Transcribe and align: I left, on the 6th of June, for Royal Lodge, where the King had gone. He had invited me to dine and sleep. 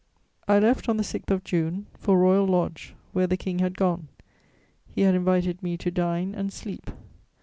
I 0.47 0.57
left, 0.57 0.89
on 0.89 0.97
the 0.97 1.03
6th 1.03 1.29
of 1.29 1.43
June, 1.43 1.85
for 1.99 2.17
Royal 2.17 2.47
Lodge, 2.47 2.95
where 3.13 3.27
the 3.27 3.37
King 3.37 3.59
had 3.59 3.77
gone. 3.77 4.07
He 4.89 5.01
had 5.01 5.13
invited 5.13 5.61
me 5.61 5.77
to 5.77 5.91
dine 5.91 6.33
and 6.33 6.51
sleep. 6.51 6.89